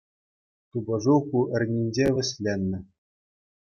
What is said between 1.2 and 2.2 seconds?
ку эрнинче